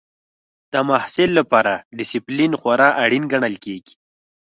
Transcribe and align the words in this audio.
د 0.71 0.75
محصل 0.89 1.29
لپاره 1.39 1.73
ډسپلین 1.97 2.51
خورا 2.61 2.89
اړین 3.03 3.23
ګڼل 3.33 3.55
کېږي. 3.65 3.93